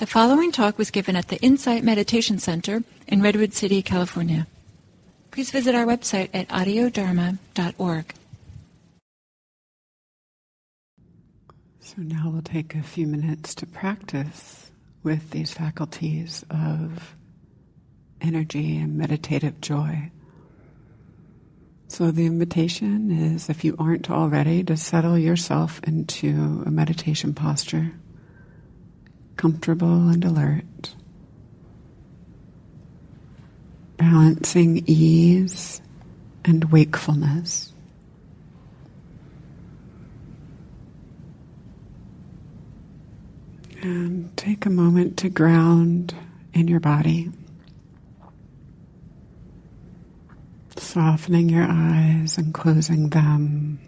[0.00, 4.46] The following talk was given at the Insight Meditation Center in Redwood City, California.
[5.30, 8.14] Please visit our website at audiodharma.org.
[11.80, 14.70] So now we'll take a few minutes to practice
[15.02, 17.14] with these faculties of
[18.22, 20.10] energy and meditative joy.
[21.88, 27.92] So the invitation is if you aren't already to settle yourself into a meditation posture
[29.40, 30.94] comfortable and alert.
[33.96, 35.80] Balancing ease
[36.44, 37.72] and wakefulness.
[43.80, 46.14] And take a moment to ground
[46.52, 47.30] in your body.
[50.76, 53.80] Softening your eyes and closing them.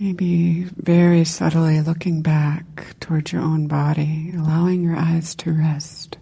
[0.00, 6.16] Maybe very subtly looking back towards your own body, allowing your eyes to rest.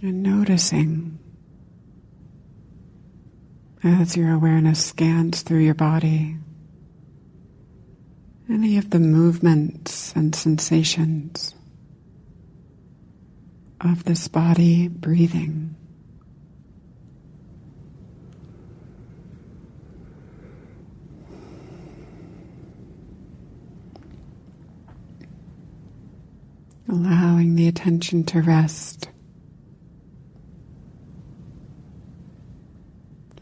[0.00, 1.18] And noticing
[3.82, 6.38] as your awareness scans through your body
[8.48, 11.54] any of the movements and sensations
[13.82, 15.76] of this body breathing.
[26.94, 29.08] Allowing the attention to rest.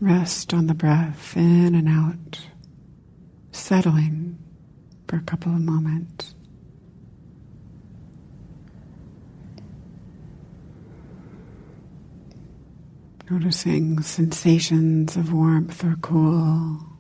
[0.00, 2.41] Rest on the breath in and out,
[3.53, 4.39] settling
[5.06, 6.34] for a couple of moments.
[13.31, 16.92] Noticing sensations of warmth or cool.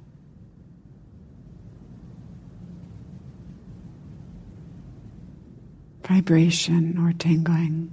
[6.12, 7.90] Vibration or tingling.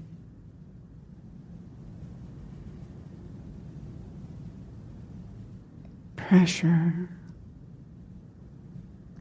[6.17, 7.09] Pressure,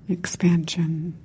[0.09, 1.17] expansion.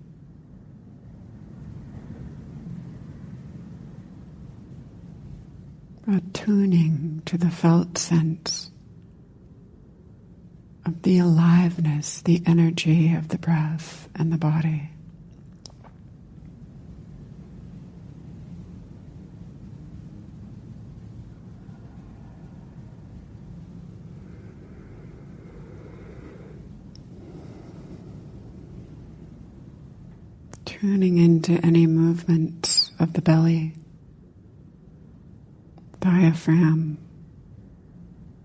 [6.08, 8.70] Attuning to the felt sense
[10.86, 14.93] of the aliveness, the energy of the breath and the body.
[30.84, 33.74] Tuning into any movement of the belly,
[36.02, 36.98] diaphragm,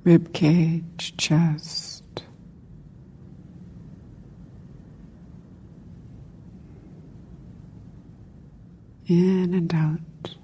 [0.05, 2.05] rib cage, chest.
[9.09, 10.37] In and out.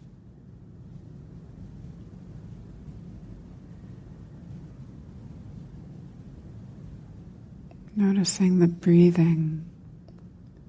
[7.94, 9.70] Noticing the breathing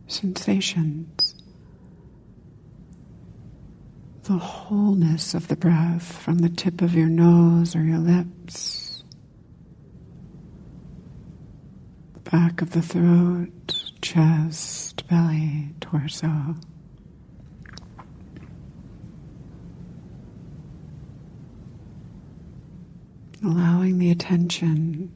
[0.07, 1.14] sensations,
[4.25, 9.03] the wholeness of the breath from the tip of your nose or your lips,
[12.23, 16.55] back of the throat, chest, belly, torso.
[23.43, 25.11] Allowing the attention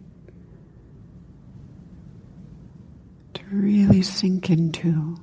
[3.34, 5.18] to really sink into.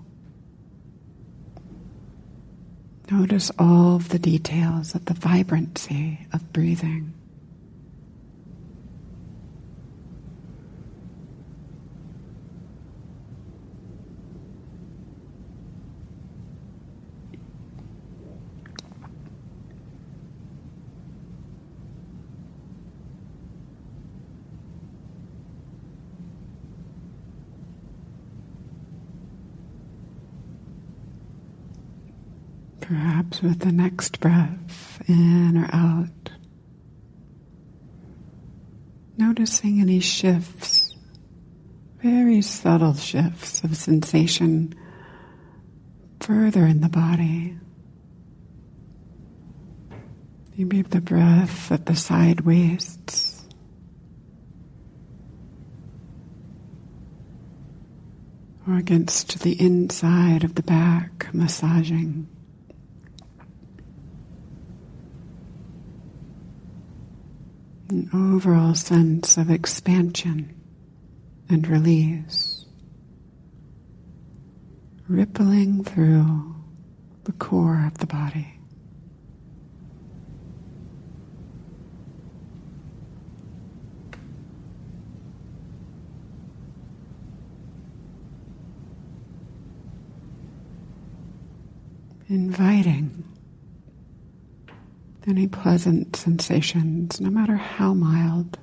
[3.10, 7.15] Notice all of the details of the vibrancy of breathing.
[32.80, 36.30] Perhaps with the next breath, in or out.
[39.18, 40.94] Noticing any shifts,
[42.02, 44.74] very subtle shifts of sensation
[46.20, 47.56] further in the body.
[50.56, 53.46] Maybe the breath at the side waists.
[58.66, 62.28] Or against the inside of the back, massaging.
[67.88, 70.60] An overall sense of expansion
[71.48, 72.66] and release,
[75.08, 76.56] rippling through
[77.24, 78.58] the core of the body.
[92.28, 93.25] Inviting
[95.28, 98.58] any pleasant sensations, no matter how mild,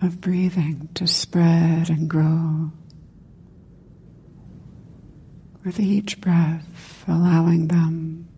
[0.00, 2.72] of breathing to spread and grow.
[5.64, 8.28] With each breath, allowing them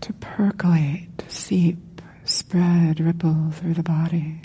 [0.00, 4.40] to percolate, seep, spread, ripple through the body.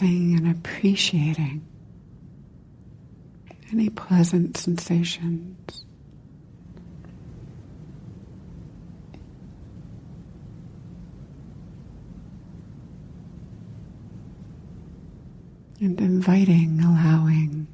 [0.00, 1.66] Noticing and appreciating
[3.72, 5.84] any pleasant sensations.
[15.80, 17.68] And inviting, allowing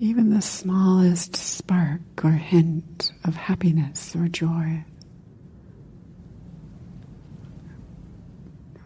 [0.00, 4.82] even the smallest spark or hint of happiness or joy.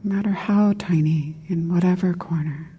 [0.09, 2.71] No matter how tiny, in whatever corner.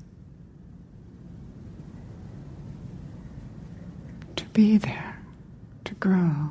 [4.36, 5.22] To be there,
[5.86, 6.50] to grow.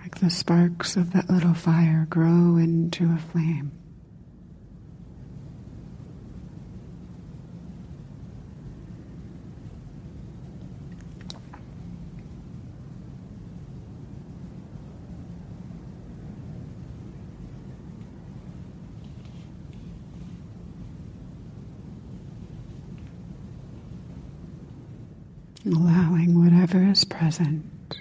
[0.00, 3.79] Like the sparks of that little fire grow into a flame.
[25.66, 28.00] Allowing whatever is present.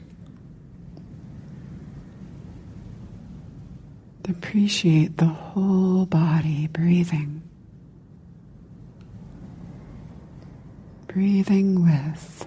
[4.27, 7.41] Appreciate the whole body breathing.
[11.07, 12.45] Breathing with.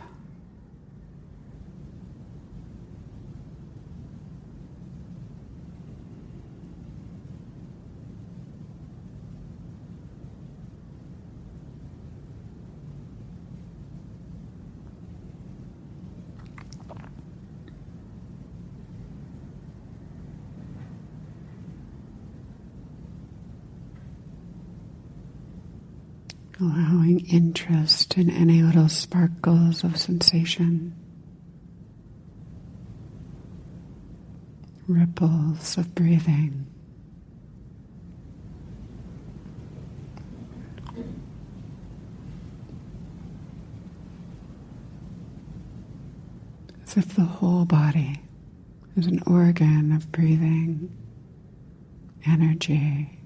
[26.63, 30.95] Allowing interest in any little sparkles of sensation,
[34.87, 36.67] ripples of breathing.
[46.85, 48.21] As if the whole body
[48.97, 50.95] is an organ of breathing,
[52.25, 53.19] energy,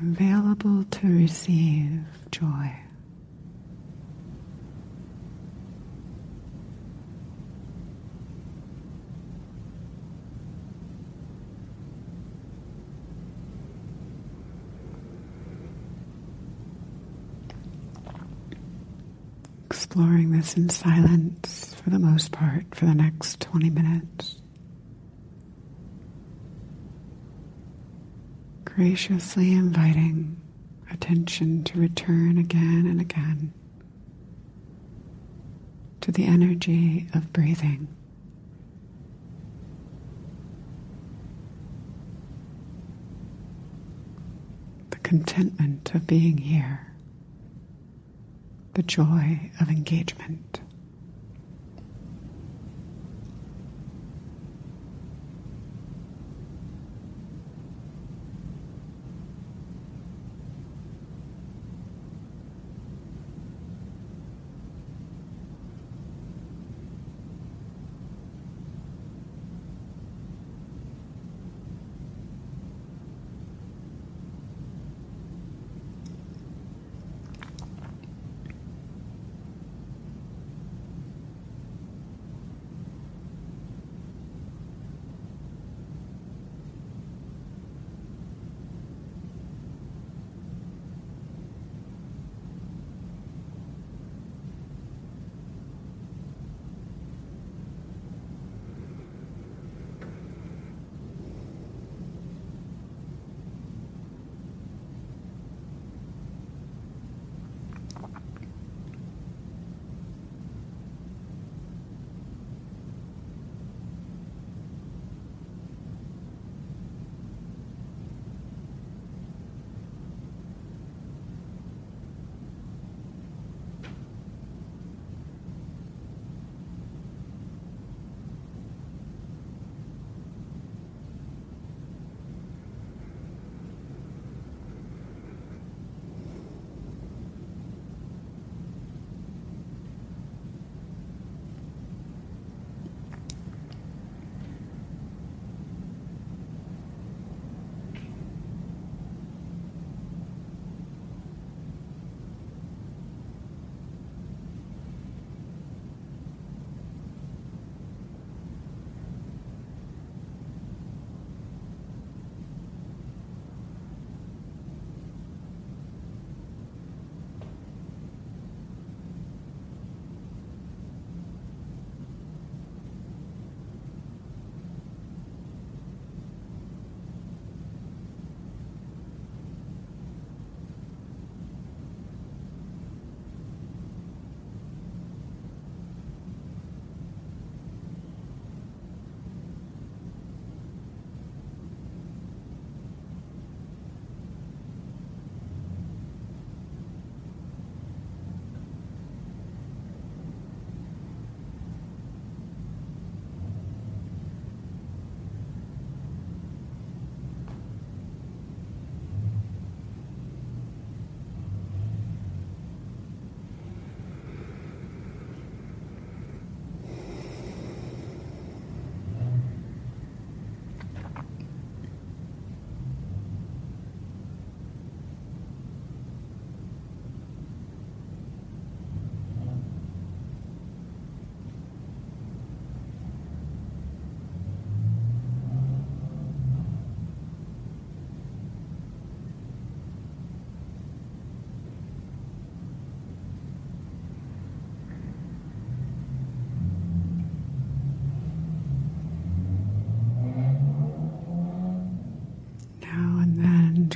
[0.00, 2.00] available to receive
[2.30, 2.72] joy.
[19.66, 24.40] Exploring this in silence for the most part for the next 20 minutes.
[28.78, 30.40] Graciously inviting
[30.92, 33.52] attention to return again and again
[36.00, 37.88] to the energy of breathing.
[44.90, 46.86] The contentment of being here,
[48.74, 50.57] the joy of engagement.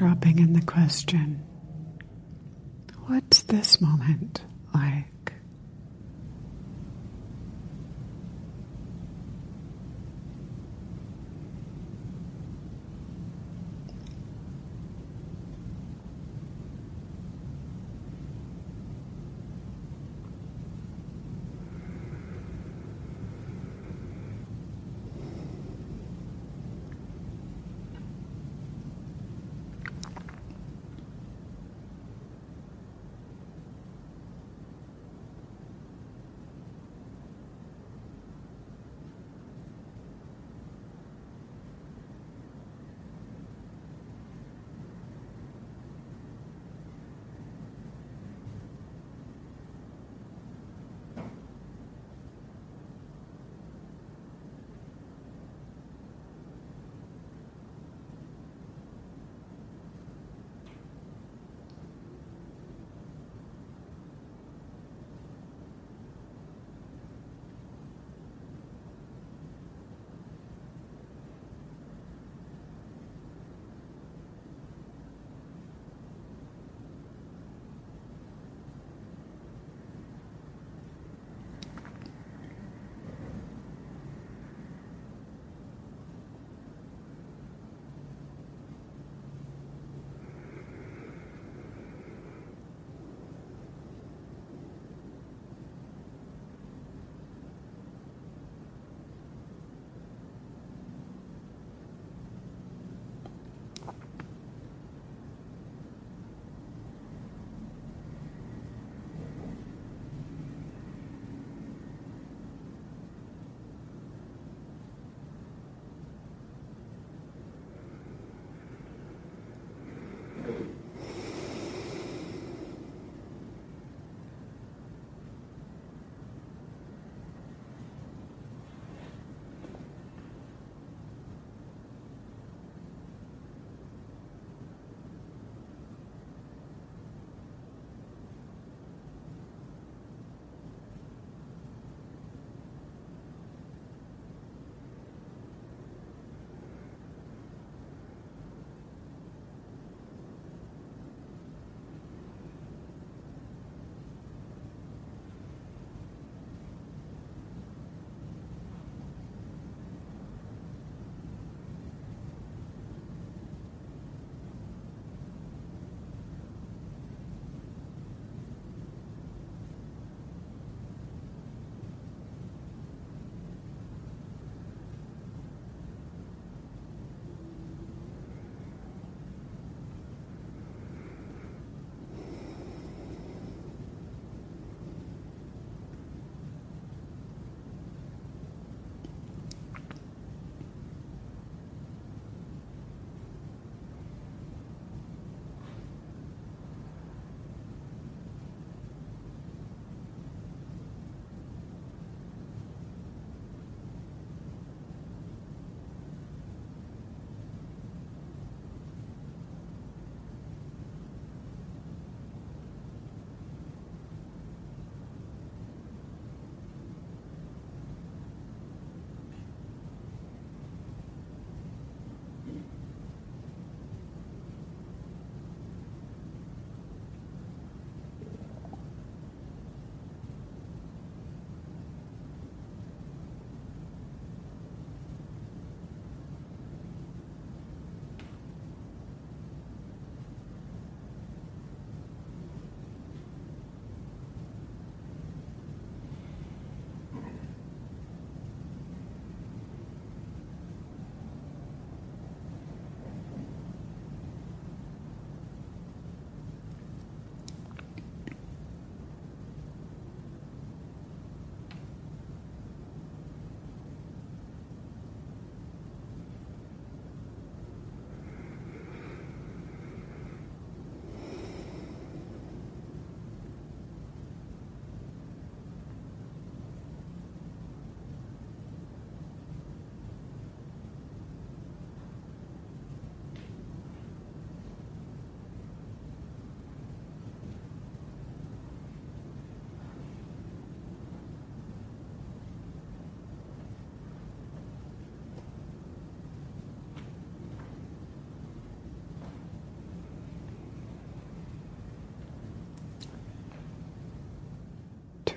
[0.02, 1.40] Dropping in the question
[3.06, 4.42] What's this moment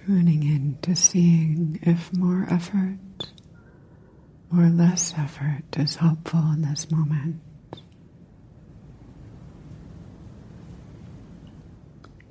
[0.06, 3.00] Tuning in to seeing if more effort
[4.52, 7.42] or less effort is helpful in this moment.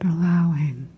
[0.03, 0.89] Allowing,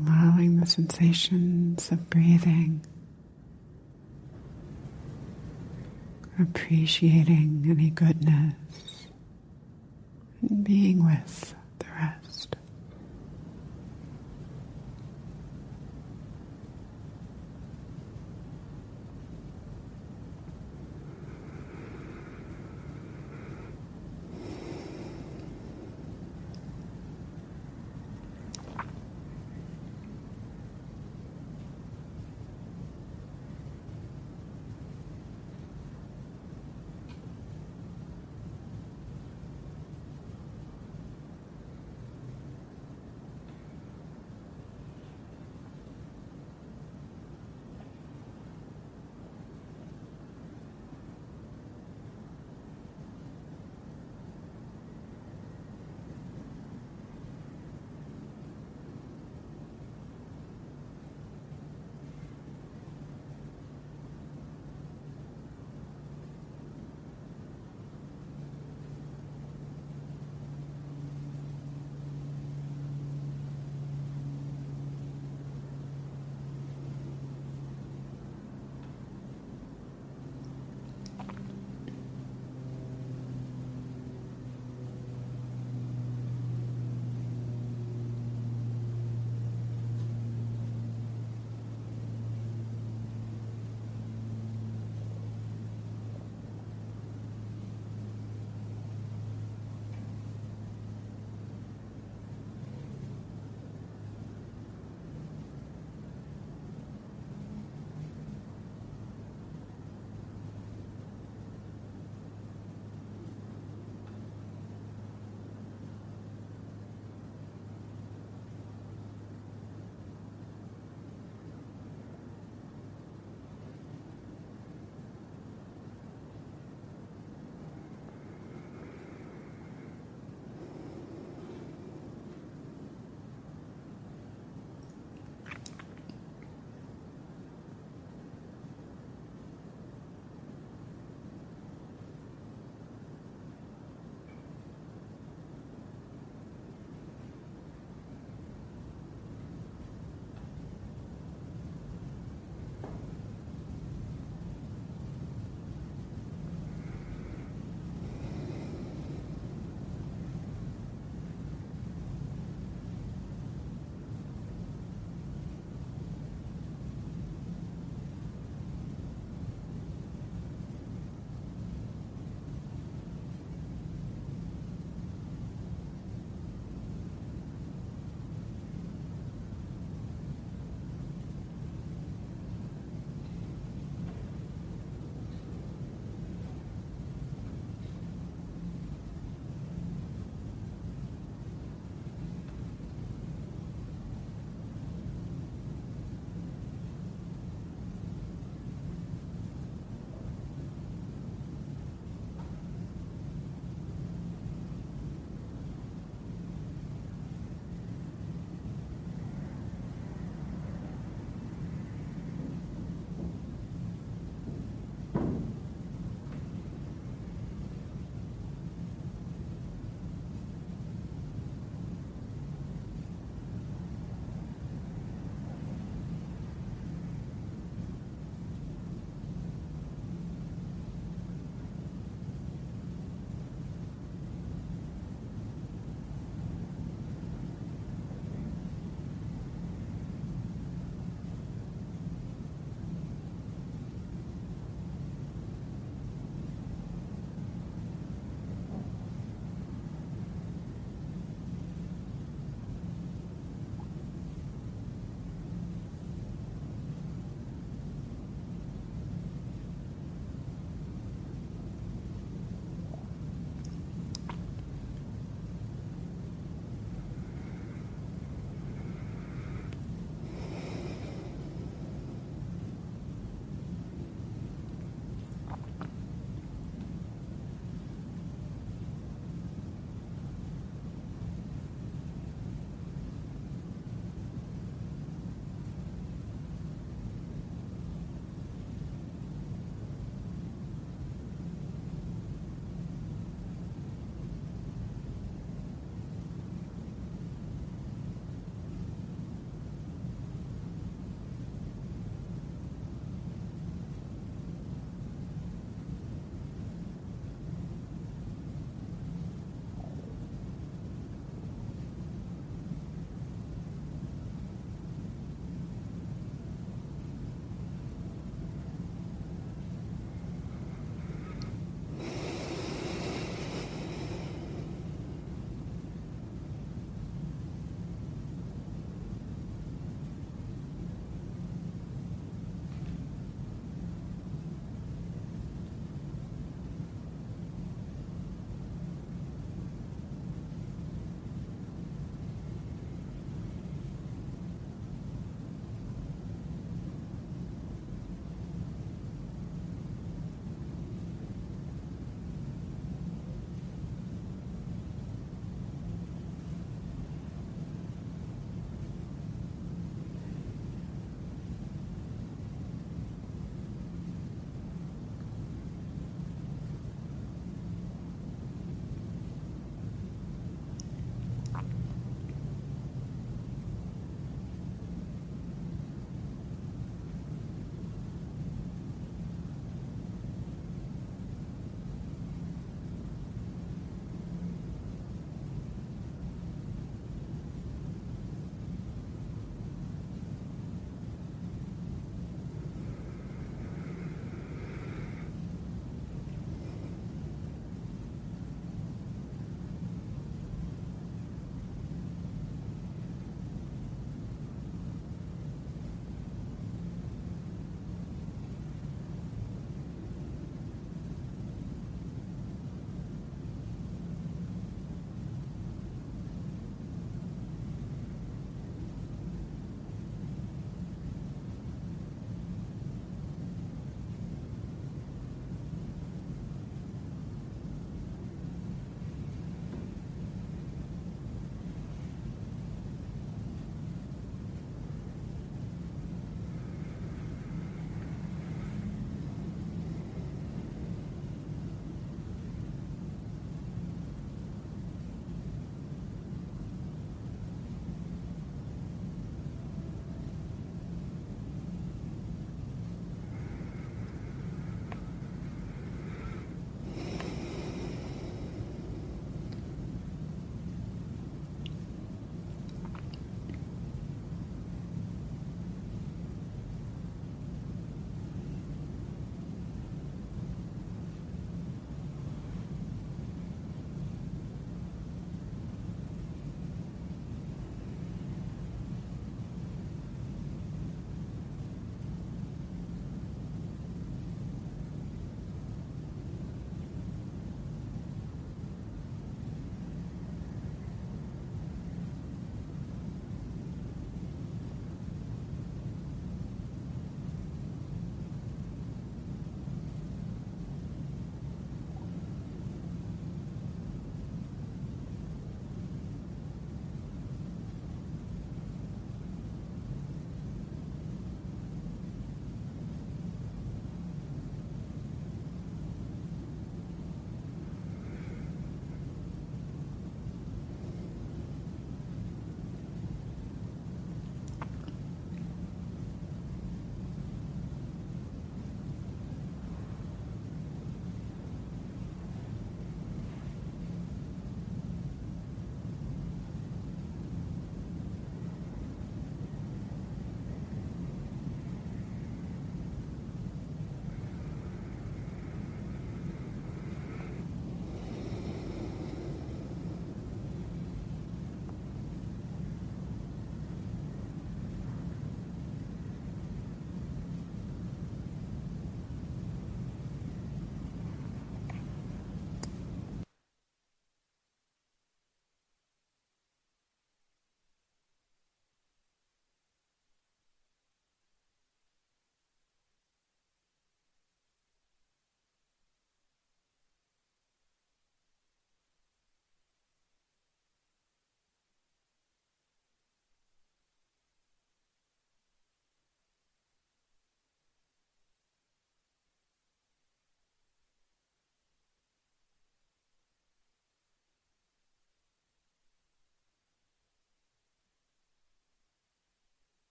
[0.00, 2.86] allowing the sensations of breathing,
[6.38, 8.54] appreciating any goodness,
[10.40, 11.55] and being with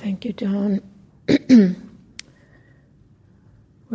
[0.00, 0.80] Thank you, John.
[1.28, 1.76] We're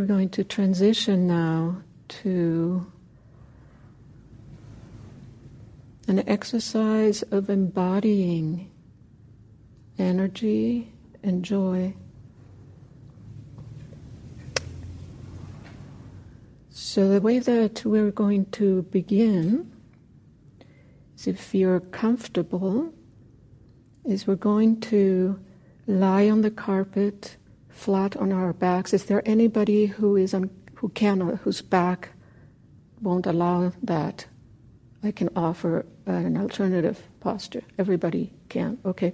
[0.05, 1.81] going to transition now
[2.21, 2.85] to
[6.07, 8.69] an exercise of embodying
[9.97, 11.95] energy and joy.
[16.69, 19.71] So, the way that we're going to begin
[21.17, 22.93] is if you're comfortable,
[24.05, 25.39] is we're going to
[25.87, 27.37] lie on the carpet
[27.69, 28.93] flat on our backs.
[28.93, 32.09] Is there anybody who is on, who cannot, uh, whose back
[33.01, 34.25] won't allow that?
[35.03, 37.61] I can offer an alternative posture.
[37.77, 38.79] Everybody can.
[38.85, 39.13] Okay.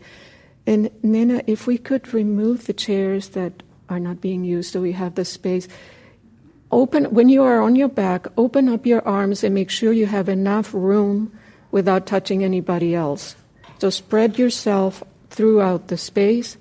[0.65, 4.93] And Nina, if we could remove the chairs that are not being used so we
[4.93, 5.67] have the space.
[6.71, 10.05] Open when you are on your back, open up your arms and make sure you
[10.05, 11.37] have enough room
[11.71, 13.35] without touching anybody else.
[13.79, 16.57] So spread yourself throughout the space.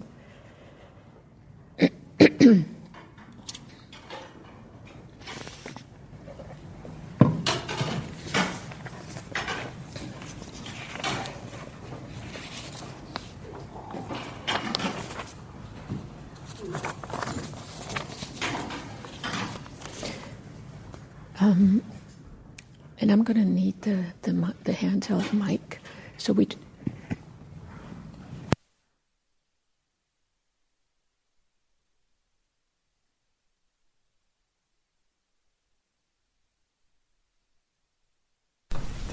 [21.43, 21.83] Um,
[23.01, 25.81] and I'm going to need the, the, the handheld mic.
[26.19, 26.47] So we.
[26.47, 26.57] The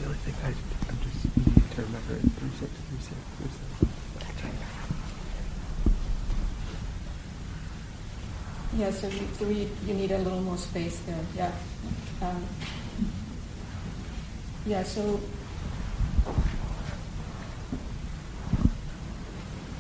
[0.04, 0.48] only thing I,
[0.90, 3.54] I'm just need to remember is 3636.
[4.18, 4.54] That's right.
[8.76, 11.52] Yeah, so you, so you, you need a little more space there, yeah.
[12.20, 12.44] Um,
[14.66, 15.20] yeah, so.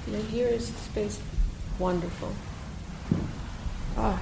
[0.07, 1.19] Yeah, here is space.
[1.79, 2.31] Wonderful.
[3.97, 4.21] Ah.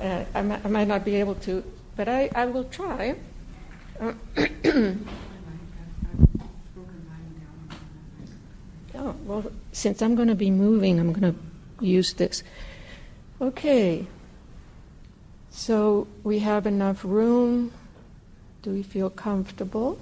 [0.00, 1.62] uh, I, might, I might not be able to,
[1.98, 3.16] but I, I will try.
[9.00, 11.38] Oh, well, since I'm going to be moving, I'm going to
[11.84, 12.42] use this.
[13.40, 14.08] Okay.
[15.52, 17.70] So we have enough room.
[18.62, 20.00] Do we feel comfortable?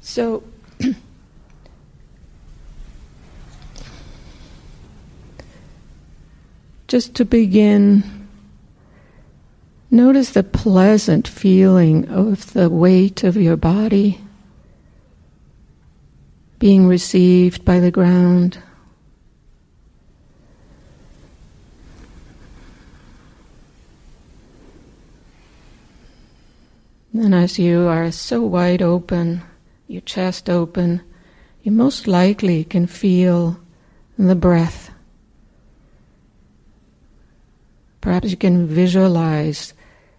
[0.00, 0.42] So,
[6.86, 8.28] just to begin,
[9.90, 14.20] notice the pleasant feeling of the weight of your body
[16.58, 18.58] being received by the ground.
[27.12, 29.42] And as you are so wide open,
[29.88, 31.02] your chest open,
[31.62, 33.58] you most likely can feel
[34.18, 34.90] the breath.
[38.06, 39.74] Perhaps you can visualize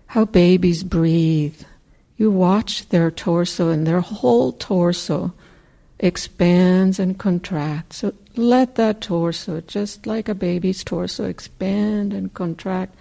[0.08, 1.62] how babies breathe.
[2.18, 5.32] You watch their torso and their whole torso
[5.98, 8.00] expands and contracts.
[8.00, 12.94] So let that torso, just like a baby's torso, expand and contract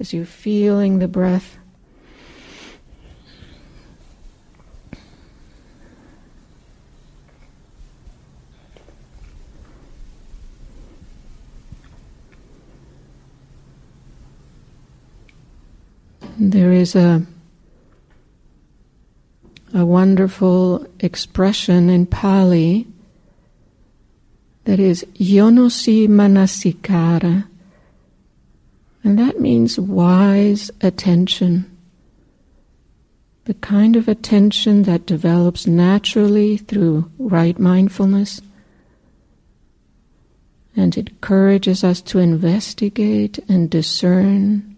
[0.00, 1.56] as you're feeling the breath.
[16.38, 17.26] There is a
[19.72, 22.86] a wonderful expression in Pali
[24.64, 27.46] that is yoniso manasikara,
[29.02, 31.70] and that means wise attention.
[33.46, 38.40] The kind of attention that develops naturally through right mindfulness
[40.76, 44.73] and it encourages us to investigate and discern,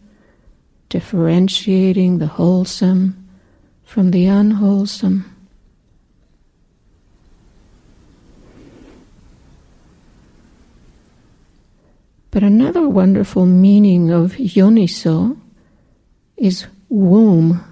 [0.89, 3.29] differentiating the wholesome
[3.83, 5.33] from the unwholesome.
[12.31, 15.41] But another wonderful meaning of yoniso
[16.37, 17.65] is womb.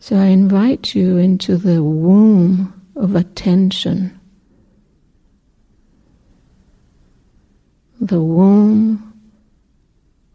[0.00, 4.18] So I invite you into the womb of attention.
[8.00, 9.13] The womb,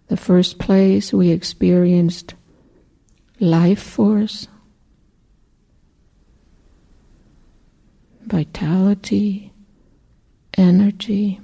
[0.09, 2.33] the first place we experienced
[3.39, 4.47] life force,
[8.25, 9.53] vitality,
[10.57, 11.39] energy.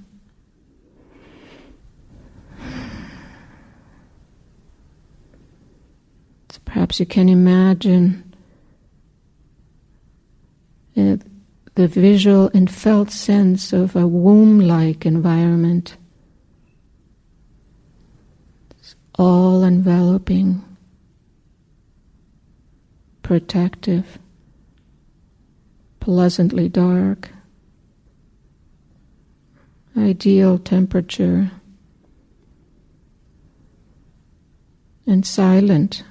[6.49, 8.33] So perhaps you can imagine
[10.97, 11.17] uh,
[11.75, 15.97] the visual and felt sense of a womb like environment
[19.17, 20.63] all enveloping,
[23.21, 24.19] protective,
[25.99, 27.29] pleasantly dark,
[29.97, 31.51] ideal temperature,
[35.07, 36.03] and silent.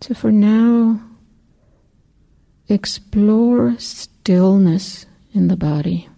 [0.00, 1.00] So for now,
[2.68, 6.08] explore stillness in the body.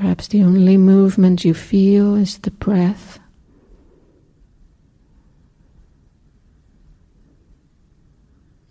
[0.00, 3.18] Perhaps the only movement you feel is the breath.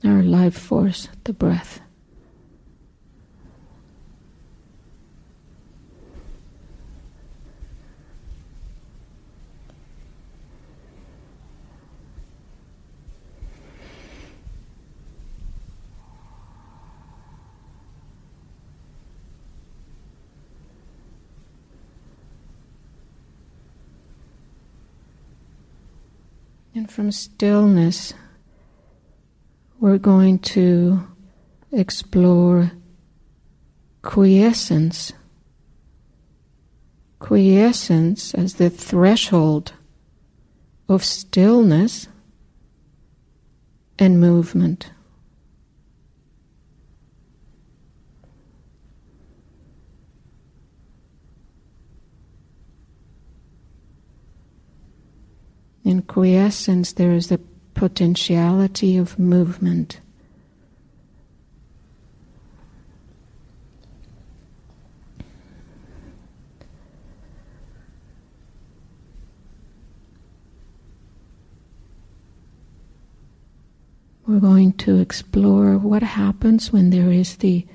[0.04, 1.82] our life force, the breath.
[26.90, 28.16] From stillness,
[29.80, 31.08] we're going to
[31.72, 32.72] explore
[34.02, 35.14] quiescence.
[37.20, 39.74] Quiescence as the threshold
[40.88, 42.08] of stillness
[44.00, 44.90] and movement.
[55.84, 57.40] In quiescence, there is the
[57.74, 60.02] potentiality of movement.
[74.28, 77.66] We're going to explore what happens when there is the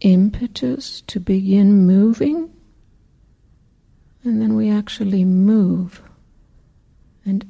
[0.00, 2.50] impetus to begin moving,
[4.22, 6.02] and then we actually move.
[7.28, 7.44] And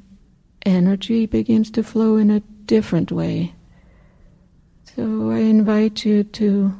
[0.65, 3.55] energy begins to flow in a different way.
[4.83, 6.73] So I invite you to,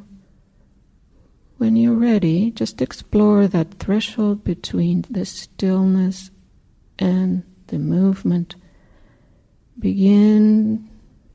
[1.56, 6.30] when you're ready, just explore that threshold between the stillness
[6.98, 8.56] and the movement.
[9.78, 10.86] Begin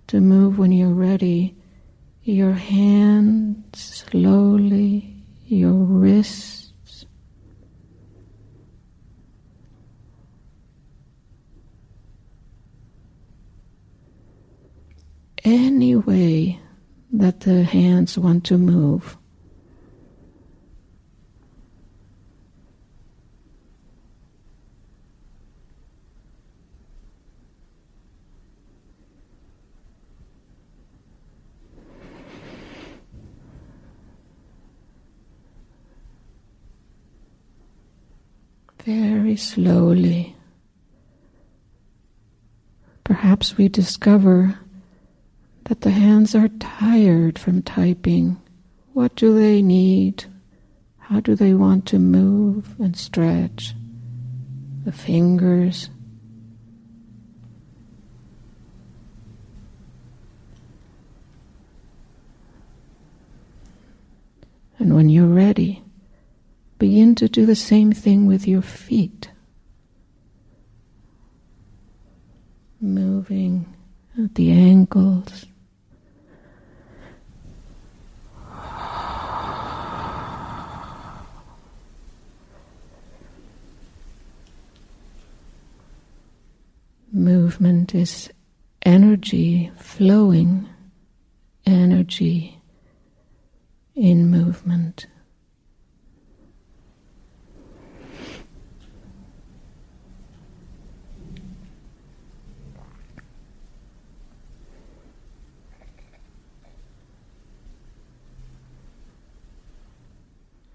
[0.06, 1.56] to move when you're ready.
[2.22, 5.16] Your hands slowly,
[5.48, 6.65] your wrists
[15.46, 16.60] any way
[17.12, 19.16] that the hands want to move.
[38.84, 40.36] Very slowly.
[43.04, 44.60] Perhaps we discover
[45.66, 48.38] that the hands are tired from typing.
[48.94, 50.26] What do they need?
[51.00, 53.74] How do they want to move and stretch?
[54.86, 55.90] The fingers.
[64.78, 65.84] And when you're ready,
[66.78, 69.32] begin to do the same thing with your feet.
[72.80, 73.74] Moving
[74.16, 75.48] at the ankles
[87.56, 88.30] Movement is
[88.82, 90.68] energy flowing,
[91.66, 92.60] energy
[93.96, 95.08] in movement.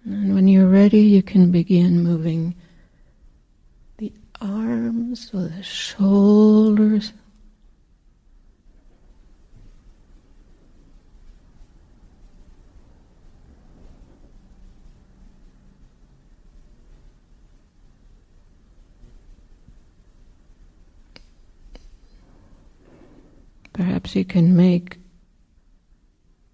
[0.07, 2.55] And when you're ready, you can begin moving
[4.41, 7.13] arms, with the shoulders.
[23.73, 24.99] Perhaps you can make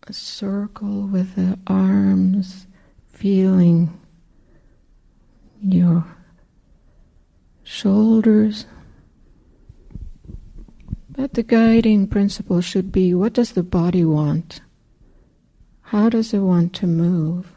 [0.07, 2.67] a circle with the arms,
[3.09, 3.99] feeling
[5.61, 6.16] your
[7.67, 8.65] shoulders.
[11.11, 14.61] But the guiding principle should be what does the body want?
[15.83, 17.53] How does it want to move?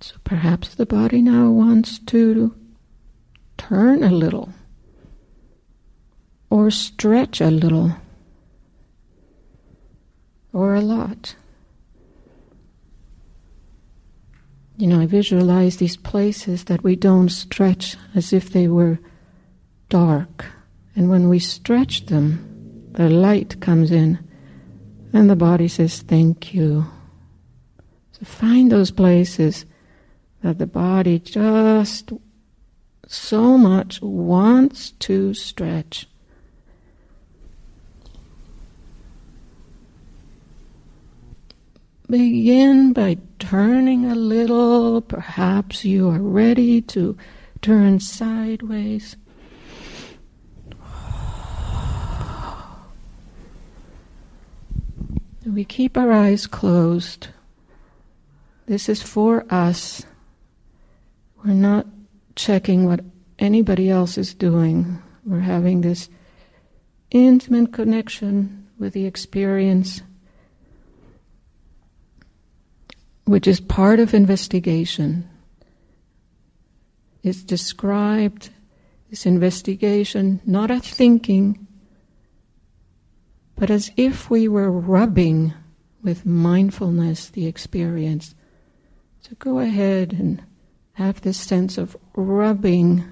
[0.00, 2.54] So perhaps the body now wants to
[3.56, 4.52] turn a little
[6.50, 7.96] or stretch a little
[10.52, 11.36] or a lot.
[14.82, 18.98] You know, I visualize these places that we don't stretch as if they were
[19.88, 20.44] dark.
[20.96, 24.18] And when we stretch them, the light comes in
[25.12, 26.86] and the body says, Thank you.
[28.10, 29.66] So find those places
[30.42, 32.12] that the body just
[33.06, 36.08] so much wants to stretch.
[42.12, 45.00] Begin by turning a little.
[45.00, 47.16] Perhaps you are ready to
[47.62, 49.16] turn sideways.
[55.46, 57.28] We keep our eyes closed.
[58.66, 60.04] This is for us.
[61.42, 61.86] We're not
[62.36, 63.00] checking what
[63.38, 65.02] anybody else is doing.
[65.24, 66.10] We're having this
[67.10, 70.02] intimate connection with the experience,
[73.24, 75.28] which is part of investigation.
[77.22, 78.50] It's described,
[79.10, 81.66] this investigation, not as thinking,
[83.56, 85.54] but as if we were rubbing
[86.02, 88.34] with mindfulness the experience.
[89.20, 90.42] So go ahead and
[90.94, 93.04] have this sense of rubbing.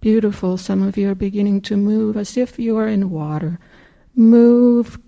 [0.00, 0.58] Beautiful.
[0.58, 3.58] Some of you are beginning to move as if you are in water.
[4.14, 4.98] Move,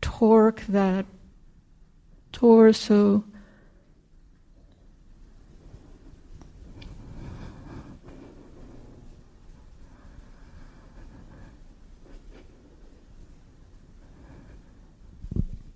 [0.00, 1.06] torque that
[2.36, 3.24] torso.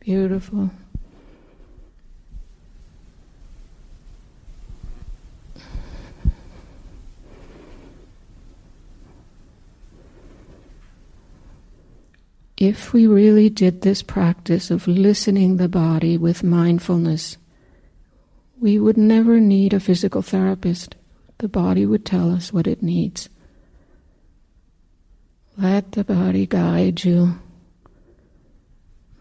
[0.01, 0.71] Beautiful.
[12.61, 17.39] If we really did this practice of listening the body with mindfulness,
[18.61, 20.95] we would never need a physical therapist.
[21.39, 23.31] The body would tell us what it needs.
[25.57, 27.41] Let the body guide you.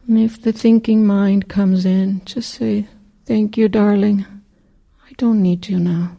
[0.06, 2.88] And if the thinking mind comes in, just say,
[3.26, 4.26] Thank you, darling.
[5.08, 6.18] I don't need you now.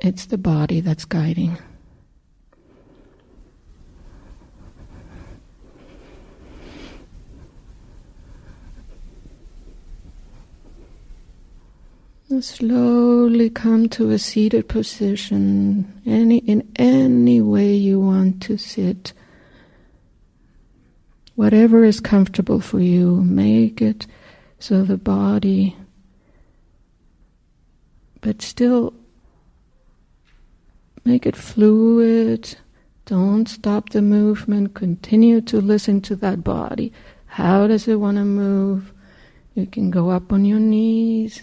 [0.00, 1.58] It's the body that's guiding.
[12.40, 19.12] Slowly come to a seated position, any in any way you want to sit.
[21.36, 24.06] Whatever is comfortable for you, make it
[24.58, 25.76] so the body,
[28.20, 28.94] but still
[31.04, 32.56] make it fluid.
[33.06, 34.74] Don't stop the movement.
[34.74, 36.92] Continue to listen to that body.
[37.26, 38.92] How does it want to move?
[39.54, 41.42] You can go up on your knees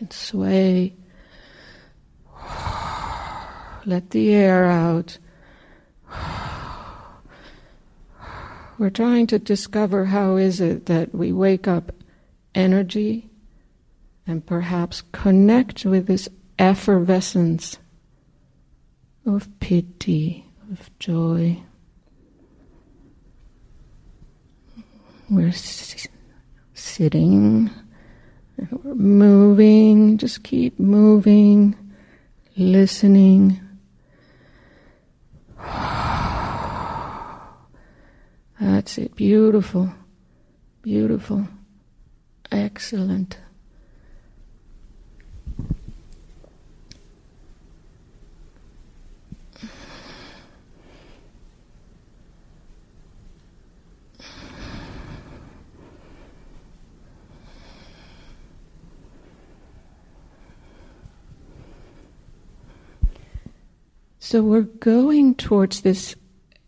[0.00, 0.94] can sway.
[3.84, 5.18] Let the air out.
[8.78, 11.92] We're trying to discover how is it that we wake up
[12.54, 13.28] energy
[14.26, 17.78] and perhaps connect with this effervescence
[19.26, 21.62] of piti, of joy.
[25.28, 25.52] We're
[26.72, 27.70] sitting
[28.70, 31.76] we're moving, just keep moving,
[32.56, 33.60] listening.
[38.60, 39.14] That's it.
[39.16, 39.92] Beautiful.
[40.82, 41.46] Beautiful.
[42.50, 43.38] Excellent.
[64.30, 66.14] So we're going towards this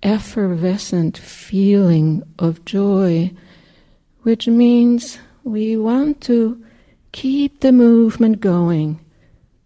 [0.03, 3.31] effervescent feeling of joy,
[4.23, 6.61] which means we want to
[7.13, 8.99] keep the movement going.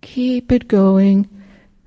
[0.02, 1.26] Keep it going.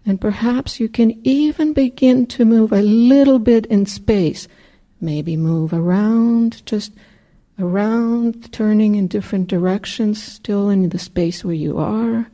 [0.04, 4.48] And perhaps you can even begin to move a little bit in space.
[5.00, 6.92] Maybe move around, just
[7.60, 12.32] around, turning in different directions, still in the space where you are.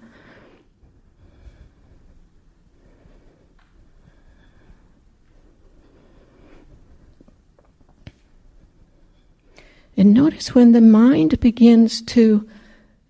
[9.98, 12.48] And notice when the mind begins to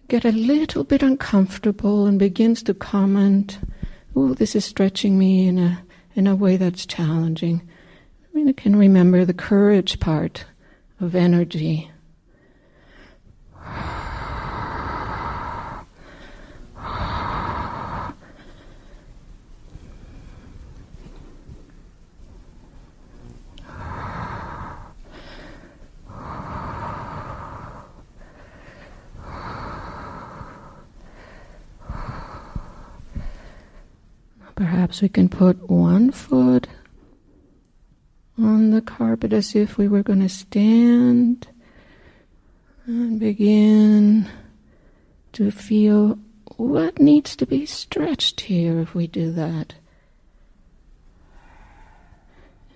[0.08, 3.58] get a little bit uncomfortable and begins to comment,
[4.16, 5.84] oh, this is stretching me in a,
[6.14, 7.68] in a way that's challenging.
[8.24, 10.46] I mean, I can remember the courage part
[11.00, 11.90] of energy.
[34.56, 36.68] Perhaps we can put one foot
[38.38, 41.48] on the carpet as if we were going to stand
[42.86, 44.30] and begin
[45.34, 46.18] to feel
[46.58, 49.76] what needs to be stretched here if we do that.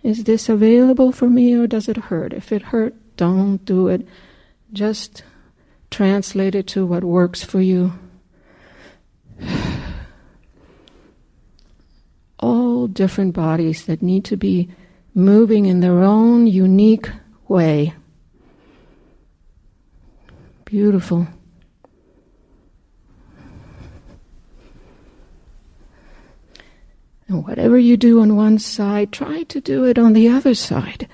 [0.04, 2.34] Is this available for me or does it hurt?
[2.34, 4.08] If it hurt, don't do it.
[4.74, 5.24] Just
[5.92, 7.94] translate it to what works for you.
[12.80, 14.70] All different bodies that need to be
[15.14, 17.10] moving in their own unique
[17.50, 17.94] way.
[20.64, 21.28] Beautiful.
[27.28, 31.10] And whatever you do on one side, try to do it on the other side.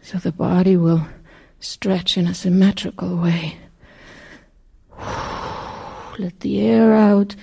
[0.00, 1.06] So the body will
[1.60, 3.58] stretch in a symmetrical way.
[6.18, 7.36] Let the air out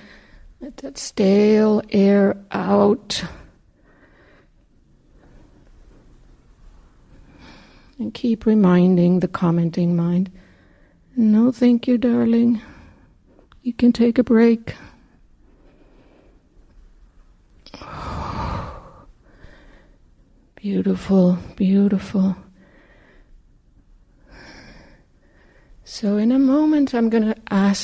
[0.60, 3.24] let that stale air out.
[7.97, 10.32] And keep reminding the commenting mind
[11.22, 12.62] no, thank you, darling.
[13.62, 14.74] You can take a break.
[20.55, 22.38] Beautiful, beautiful.
[25.84, 27.78] So, in a moment, I'm going to ask.